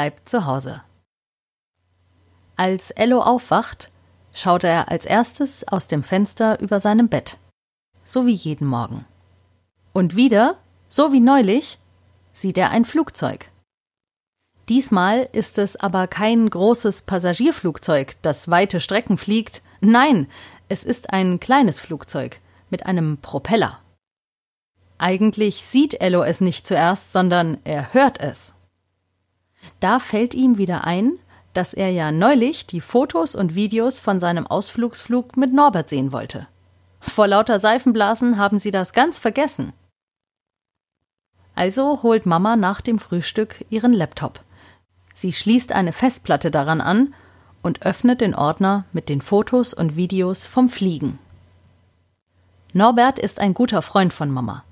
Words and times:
bleibt 0.00 0.30
zu 0.30 0.46
Hause. 0.46 0.82
Als 2.56 2.90
Ello 2.90 3.20
aufwacht, 3.20 3.90
schaut 4.32 4.64
er 4.64 4.90
als 4.90 5.04
erstes 5.04 5.68
aus 5.68 5.88
dem 5.88 6.02
Fenster 6.02 6.58
über 6.60 6.80
seinem 6.80 7.10
Bett. 7.10 7.36
So 8.02 8.24
wie 8.24 8.32
jeden 8.32 8.66
Morgen. 8.66 9.04
Und 9.92 10.16
wieder, 10.16 10.56
so 10.88 11.12
wie 11.12 11.20
neulich, 11.20 11.78
sieht 12.32 12.56
er 12.56 12.70
ein 12.70 12.86
Flugzeug. 12.86 13.50
Diesmal 14.70 15.28
ist 15.32 15.58
es 15.58 15.76
aber 15.76 16.06
kein 16.06 16.48
großes 16.48 17.02
Passagierflugzeug, 17.02 18.16
das 18.22 18.48
weite 18.48 18.80
Strecken 18.80 19.18
fliegt. 19.18 19.60
Nein, 19.82 20.28
es 20.70 20.82
ist 20.82 21.12
ein 21.12 21.40
kleines 21.40 21.78
Flugzeug 21.78 22.40
mit 22.70 22.86
einem 22.86 23.18
Propeller. 23.18 23.80
Eigentlich 24.96 25.62
sieht 25.62 26.00
Ello 26.00 26.22
es 26.22 26.40
nicht 26.40 26.66
zuerst, 26.66 27.12
sondern 27.12 27.58
er 27.64 27.92
hört 27.92 28.18
es. 28.18 28.54
Da 29.80 29.98
fällt 29.98 30.34
ihm 30.34 30.58
wieder 30.58 30.84
ein, 30.84 31.18
dass 31.54 31.74
er 31.74 31.90
ja 31.90 32.12
neulich 32.12 32.66
die 32.66 32.80
Fotos 32.80 33.34
und 33.34 33.54
Videos 33.54 33.98
von 33.98 34.20
seinem 34.20 34.46
Ausflugsflug 34.46 35.36
mit 35.36 35.52
Norbert 35.52 35.88
sehen 35.88 36.12
wollte. 36.12 36.46
Vor 37.00 37.26
lauter 37.26 37.58
Seifenblasen 37.60 38.38
haben 38.38 38.58
sie 38.58 38.70
das 38.70 38.92
ganz 38.92 39.18
vergessen. 39.18 39.72
Also 41.54 42.02
holt 42.02 42.26
Mama 42.26 42.56
nach 42.56 42.80
dem 42.80 42.98
Frühstück 42.98 43.64
ihren 43.70 43.92
Laptop. 43.92 44.40
Sie 45.12 45.32
schließt 45.32 45.72
eine 45.72 45.92
Festplatte 45.92 46.50
daran 46.50 46.80
an 46.80 47.14
und 47.62 47.84
öffnet 47.84 48.20
den 48.20 48.34
Ordner 48.34 48.84
mit 48.92 49.08
den 49.08 49.20
Fotos 49.20 49.74
und 49.74 49.96
Videos 49.96 50.46
vom 50.46 50.68
Fliegen. 50.68 51.18
Norbert 52.72 53.18
ist 53.18 53.40
ein 53.40 53.52
guter 53.52 53.82
Freund 53.82 54.12
von 54.12 54.30
Mama. 54.30 54.64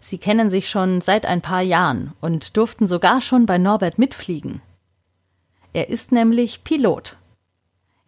Sie 0.00 0.18
kennen 0.18 0.50
sich 0.50 0.68
schon 0.68 1.00
seit 1.00 1.26
ein 1.26 1.42
paar 1.42 1.60
Jahren 1.60 2.14
und 2.20 2.56
durften 2.56 2.88
sogar 2.88 3.20
schon 3.20 3.46
bei 3.46 3.58
Norbert 3.58 3.98
mitfliegen. 3.98 4.62
Er 5.72 5.88
ist 5.88 6.10
nämlich 6.10 6.64
Pilot. 6.64 7.16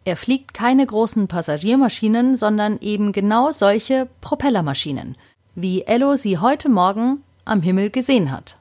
Er 0.05 0.17
fliegt 0.17 0.53
keine 0.53 0.85
großen 0.85 1.27
Passagiermaschinen, 1.27 2.35
sondern 2.35 2.79
eben 2.81 3.13
genau 3.13 3.51
solche 3.51 4.09
Propellermaschinen, 4.19 5.15
wie 5.55 5.83
Ello 5.83 6.17
sie 6.17 6.39
heute 6.39 6.67
Morgen 6.67 7.23
am 7.45 7.61
Himmel 7.61 7.89
gesehen 7.89 8.31
hat. 8.31 8.57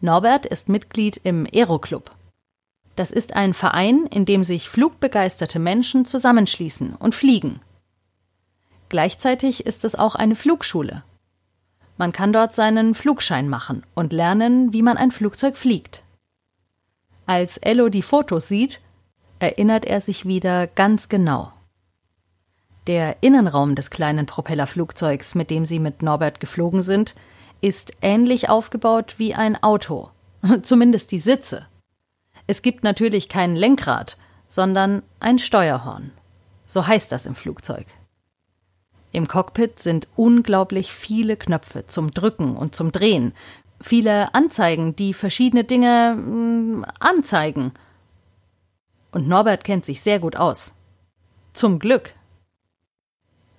Norbert 0.00 0.46
ist 0.46 0.68
Mitglied 0.68 1.20
im 1.24 1.46
Aeroclub. 1.52 2.14
Das 2.94 3.10
ist 3.10 3.34
ein 3.34 3.52
Verein, 3.52 4.06
in 4.06 4.24
dem 4.26 4.44
sich 4.44 4.68
flugbegeisterte 4.68 5.58
Menschen 5.58 6.04
zusammenschließen 6.04 6.94
und 6.94 7.14
fliegen. 7.14 7.60
Gleichzeitig 8.88 9.66
ist 9.66 9.84
es 9.84 9.96
auch 9.96 10.14
eine 10.14 10.36
Flugschule. 10.36 11.02
Man 11.98 12.12
kann 12.12 12.32
dort 12.32 12.54
seinen 12.54 12.94
Flugschein 12.94 13.48
machen 13.48 13.84
und 13.94 14.12
lernen, 14.12 14.72
wie 14.72 14.82
man 14.82 14.96
ein 14.98 15.10
Flugzeug 15.10 15.56
fliegt. 15.56 16.02
Als 17.24 17.56
Ello 17.58 17.88
die 17.88 18.02
Fotos 18.02 18.48
sieht, 18.48 18.80
erinnert 19.38 19.84
er 19.84 20.00
sich 20.00 20.26
wieder 20.26 20.66
ganz 20.66 21.08
genau. 21.08 21.52
Der 22.86 23.16
Innenraum 23.20 23.74
des 23.74 23.90
kleinen 23.90 24.26
Propellerflugzeugs, 24.26 25.34
mit 25.34 25.50
dem 25.50 25.66
sie 25.66 25.80
mit 25.80 26.02
Norbert 26.02 26.38
geflogen 26.38 26.82
sind, 26.82 27.14
ist 27.60 27.92
ähnlich 28.00 28.48
aufgebaut 28.48 29.14
wie 29.18 29.34
ein 29.34 29.60
Auto, 29.62 30.10
zumindest 30.62 31.10
die 31.10 31.18
Sitze. 31.18 31.66
Es 32.46 32.62
gibt 32.62 32.84
natürlich 32.84 33.28
kein 33.28 33.56
Lenkrad, 33.56 34.18
sondern 34.46 35.02
ein 35.18 35.40
Steuerhorn. 35.40 36.12
So 36.64 36.86
heißt 36.86 37.10
das 37.10 37.26
im 37.26 37.34
Flugzeug. 37.34 37.86
Im 39.16 39.28
Cockpit 39.28 39.80
sind 39.80 40.08
unglaublich 40.14 40.92
viele 40.92 41.38
Knöpfe 41.38 41.86
zum 41.86 42.10
Drücken 42.10 42.54
und 42.54 42.74
zum 42.74 42.92
Drehen, 42.92 43.32
viele 43.80 44.34
Anzeigen, 44.34 44.94
die 44.94 45.14
verschiedene 45.14 45.64
Dinge 45.64 46.14
mh, 46.18 46.22
hm, 46.26 46.86
anzeigen. 47.00 47.72
Und 49.12 49.26
Norbert 49.26 49.64
kennt 49.64 49.86
sich 49.86 50.02
sehr 50.02 50.20
gut 50.20 50.36
aus. 50.36 50.74
Zum 51.54 51.78
Glück. 51.78 52.12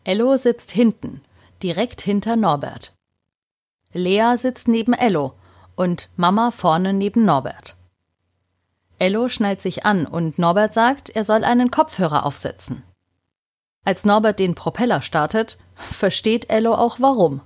Ello 0.03 0.37
sitzt 0.37 0.69
hinten, 0.69 1.21
direkt 1.63 2.01
hinter 2.01 2.35
Norbert. 2.35 2.93
Lea 3.93 4.35
sitzt 4.37 4.67
neben 4.67 4.93
Ello 4.93 5.33
und 5.75 6.07
Mama 6.17 6.51
vorne 6.51 6.93
neben 6.93 7.25
Norbert. 7.25 7.75
Ello 8.99 9.27
schnallt 9.27 9.61
sich 9.61 9.87
an 9.87 10.05
und 10.05 10.37
Norbert 10.37 10.75
sagt, 10.75 11.09
er 11.09 11.23
soll 11.23 11.43
einen 11.43 11.71
Kopfhörer 11.71 12.27
aufsetzen. 12.27 12.83
Als 13.83 14.05
Norbert 14.05 14.39
den 14.39 14.55
Propeller 14.55 15.01
startet, 15.01 15.57
versteht 15.75 16.49
Ello 16.49 16.73
auch 16.73 16.99
warum. 16.99 17.41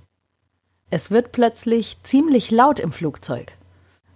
Es 0.90 1.10
wird 1.10 1.32
plötzlich 1.32 1.96
ziemlich 2.02 2.50
laut 2.50 2.80
im 2.80 2.92
Flugzeug. 2.92 3.56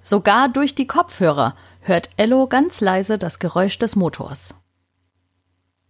Sogar 0.02 0.48
durch 0.48 0.74
die 0.74 0.86
Kopfhörer 0.86 1.56
hört 1.80 2.10
Ello 2.16 2.46
ganz 2.46 2.80
leise 2.80 3.18
das 3.18 3.38
Geräusch 3.38 3.78
des 3.78 3.96
Motors. 3.96 4.54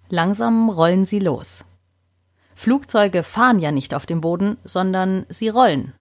Langsam 0.09 0.71
rollen 0.71 1.07
sie 1.07 1.19
los. 1.19 1.65
Flugzeuge 2.55 3.23
fahren 3.23 3.59
ja 3.59 3.73
nicht 3.73 3.93
auf 3.95 4.07
dem 4.07 4.21
Boden, 4.21 4.59
sondern 4.65 5.27
sie 5.29 5.49
rollen. 5.49 5.93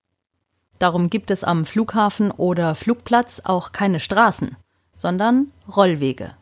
Darum 0.79 1.09
gibt 1.09 1.31
es 1.31 1.43
am 1.43 1.65
Flughafen 1.65 2.31
oder 2.31 2.75
Flugplatz 2.75 3.41
auch 3.43 3.71
keine 3.71 3.99
Straßen, 3.99 4.55
sondern 4.95 5.51
Rollwege. 5.75 6.35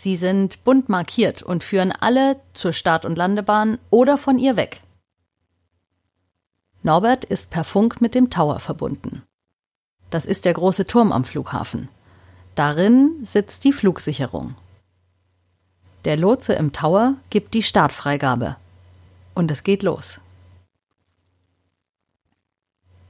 Sie 0.00 0.14
sind 0.14 0.62
bunt 0.62 0.88
markiert 0.88 1.42
und 1.42 1.64
führen 1.64 1.90
alle 1.90 2.38
zur 2.52 2.72
Start- 2.72 3.04
und 3.04 3.18
Landebahn 3.18 3.80
oder 3.90 4.16
von 4.16 4.38
ihr 4.38 4.54
weg. 4.54 4.80
Norbert 6.84 7.24
ist 7.24 7.50
per 7.50 7.64
Funk 7.64 8.00
mit 8.00 8.14
dem 8.14 8.30
Tower 8.30 8.60
verbunden. 8.60 9.24
Das 10.10 10.24
ist 10.24 10.44
der 10.44 10.54
große 10.54 10.86
Turm 10.86 11.10
am 11.10 11.24
Flughafen. 11.24 11.88
Darin 12.54 13.24
sitzt 13.24 13.64
die 13.64 13.72
Flugsicherung. 13.72 14.54
Der 16.04 16.16
Lotse 16.16 16.52
im 16.52 16.72
Tower 16.72 17.14
gibt 17.30 17.52
die 17.54 17.64
Startfreigabe. 17.64 18.54
Und 19.34 19.50
es 19.50 19.64
geht 19.64 19.82
los. 19.82 20.20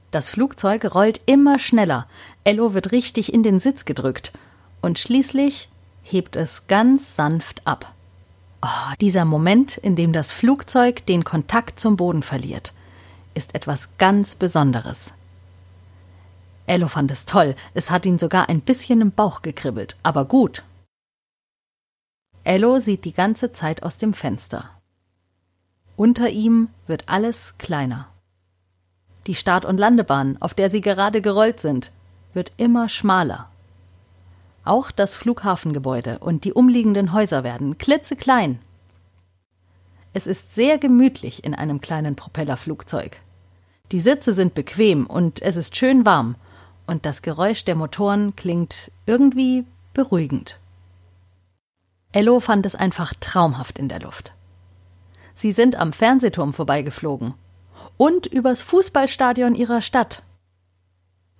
Das 0.09 0.31
Flugzeug 0.31 0.95
rollt 0.95 1.21
immer 1.27 1.59
schneller. 1.59 2.07
Ello 2.43 2.73
wird 2.73 2.91
richtig 2.91 3.31
in 3.31 3.43
den 3.43 3.59
Sitz 3.59 3.85
gedrückt. 3.85 4.31
Und 4.81 4.97
schließlich 4.97 5.69
hebt 6.03 6.35
es 6.35 6.67
ganz 6.67 7.15
sanft 7.15 7.65
ab. 7.65 7.93
Oh, 8.61 8.93
dieser 8.99 9.25
Moment, 9.25 9.77
in 9.77 9.95
dem 9.95 10.11
das 10.11 10.31
Flugzeug 10.31 11.05
den 11.05 11.23
Kontakt 11.23 11.79
zum 11.79 11.95
Boden 11.95 12.23
verliert, 12.23 12.73
ist 13.33 13.55
etwas 13.55 13.89
ganz 13.97 14.35
Besonderes. 14.35 15.13
Ello 16.65 16.87
fand 16.87 17.09
es 17.09 17.25
toll, 17.25 17.55
es 17.73 17.89
hat 17.89 18.05
ihn 18.05 18.19
sogar 18.19 18.49
ein 18.49 18.61
bisschen 18.61 19.01
im 19.01 19.11
Bauch 19.11 19.41
gekribbelt, 19.41 19.95
aber 20.03 20.25
gut. 20.25 20.63
Ello 22.43 22.79
sieht 22.79 23.05
die 23.05 23.13
ganze 23.13 23.51
Zeit 23.53 23.83
aus 23.83 23.97
dem 23.97 24.13
Fenster. 24.13 24.69
Unter 25.95 26.29
ihm 26.29 26.69
wird 26.85 27.09
alles 27.09 27.57
kleiner. 27.57 28.07
Die 29.27 29.35
Start- 29.35 29.65
und 29.65 29.77
Landebahn, 29.77 30.37
auf 30.39 30.53
der 30.53 30.69
sie 30.69 30.81
gerade 30.81 31.21
gerollt 31.21 31.59
sind, 31.59 31.91
wird 32.33 32.51
immer 32.57 32.89
schmaler. 32.89 33.49
Auch 34.69 34.91
das 34.91 35.17
Flughafengebäude 35.17 36.19
und 36.19 36.43
die 36.43 36.53
umliegenden 36.53 37.11
Häuser 37.11 37.43
werden 37.43 37.79
klitzeklein. 37.79 38.59
Es 40.13 40.27
ist 40.27 40.53
sehr 40.53 40.77
gemütlich 40.77 41.43
in 41.43 41.55
einem 41.55 41.81
kleinen 41.81 42.15
Propellerflugzeug. 42.15 43.17
Die 43.91 43.99
Sitze 43.99 44.31
sind 44.31 44.53
bequem 44.53 45.07
und 45.07 45.41
es 45.41 45.55
ist 45.55 45.75
schön 45.75 46.05
warm, 46.05 46.35
und 46.85 47.07
das 47.07 47.23
Geräusch 47.23 47.65
der 47.65 47.73
Motoren 47.73 48.35
klingt 48.35 48.91
irgendwie 49.07 49.65
beruhigend. 49.95 50.59
Ello 52.11 52.39
fand 52.39 52.67
es 52.67 52.75
einfach 52.75 53.15
traumhaft 53.19 53.79
in 53.79 53.89
der 53.89 54.01
Luft. 54.01 54.33
Sie 55.33 55.51
sind 55.51 55.77
am 55.77 55.93
Fernsehturm 55.93 56.53
vorbeigeflogen 56.53 57.33
und 57.97 58.27
übers 58.27 58.61
Fußballstadion 58.61 59.55
ihrer 59.55 59.81
Stadt. 59.81 60.21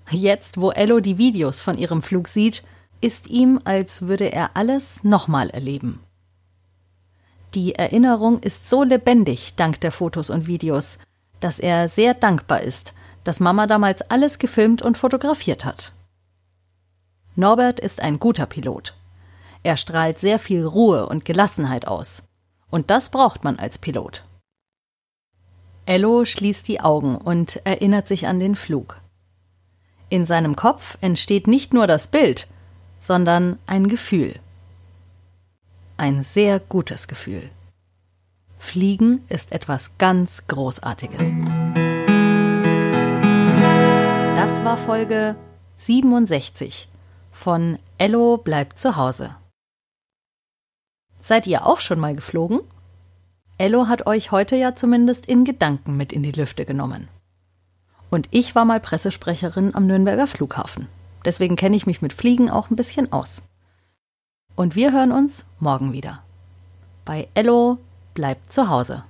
Jetzt, 0.10 0.60
wo 0.60 0.72
Ello 0.72 1.00
die 1.00 1.20
Videos 1.20 1.62
von 1.62 1.78
ihrem 1.78 2.02
Flug 2.02 2.28
sieht, 2.28 2.64
ist 3.02 3.28
ihm, 3.28 3.60
als 3.64 4.04
würde 4.04 4.32
er 4.32 4.56
alles 4.56 5.04
nochmal 5.04 5.50
erleben. 5.50 6.02
Die 7.54 7.76
Erinnerung 7.76 8.40
ist 8.40 8.70
so 8.70 8.84
lebendig 8.84 9.56
dank 9.56 9.80
der 9.82 9.92
Fotos 9.92 10.30
und 10.30 10.46
Videos, 10.46 11.00
dass 11.40 11.58
er 11.60 11.90
sehr 11.90 12.14
dankbar 12.14 12.62
ist, 12.62 12.94
dass 13.24 13.40
Mama 13.40 13.66
damals 13.68 14.02
alles 14.04 14.38
gefilmt 14.38 14.82
und 14.82 14.98
fotografiert 14.98 15.66
hat. 15.66 15.94
Norbert 17.36 17.80
ist 17.80 18.02
ein 18.02 18.20
guter 18.20 18.46
Pilot. 18.46 18.96
Er 19.64 19.78
strahlt 19.78 20.20
sehr 20.20 20.40
viel 20.40 20.66
Ruhe 20.66 21.08
und 21.08 21.26
Gelassenheit 21.26 21.88
aus. 21.88 22.24
Und 22.70 22.90
das 22.90 23.10
braucht 23.10 23.44
man 23.44 23.58
als 23.58 23.78
Pilot. 23.78 24.24
Ello 25.86 26.24
schließt 26.24 26.68
die 26.68 26.82
Augen 26.82 27.16
und 27.16 27.66
erinnert 27.66 28.08
sich 28.08 28.28
an 28.28 28.40
den 28.40 28.56
Flug. 28.56 29.02
In 30.10 30.26
seinem 30.26 30.56
Kopf 30.56 30.98
entsteht 31.02 31.48
nicht 31.48 31.74
nur 31.74 31.88
das 31.88 32.08
Bild, 32.08 32.48
sondern 33.00 33.58
ein 33.66 33.88
Gefühl. 33.88 34.40
Ein 35.98 36.24
sehr 36.24 36.60
gutes 36.60 37.08
Gefühl. 37.08 37.50
Fliegen 38.58 39.24
ist 39.30 39.52
etwas 39.52 39.92
ganz 39.98 40.48
Großartiges. 40.48 41.22
Das 44.36 44.64
war 44.64 44.78
Folge 44.78 45.36
67 45.78 46.90
von 47.32 47.80
Ello 47.98 48.38
bleibt 48.38 48.80
zu 48.80 48.98
Hause. 48.98 49.36
Seid 51.22 51.48
ihr 51.48 51.66
auch 51.66 51.80
schon 51.80 52.00
mal 52.00 52.16
geflogen? 52.16 52.60
Ello 53.58 53.88
hat 53.88 54.08
euch 54.08 54.32
heute 54.32 54.56
ja 54.56 54.76
zumindest 54.76 55.26
in 55.26 55.46
Gedanken 55.46 55.98
mit 55.98 56.14
in 56.14 56.24
die 56.24 56.32
Lüfte 56.32 56.66
genommen. 56.66 57.08
Und 58.10 58.28
ich 58.32 58.56
war 58.56 58.66
mal 58.66 58.80
Pressesprecherin 58.80 59.76
am 59.76 59.88
Nürnberger 59.88 60.28
Flughafen. 60.28 60.88
Deswegen 61.30 61.56
kenne 61.56 61.76
ich 61.76 61.86
mich 61.86 62.02
mit 62.02 62.12
Fliegen 62.12 62.50
auch 62.50 62.72
ein 62.72 62.76
bisschen 62.76 63.14
aus. 63.14 63.44
Und 64.56 64.76
wir 64.76 64.92
hören 64.92 65.12
uns 65.12 65.46
morgen 65.60 65.94
wieder. 65.94 66.24
Bei 67.06 67.28
Ello 67.36 67.78
bleibt 68.16 68.52
zu 68.52 68.68
Hause. 68.68 69.04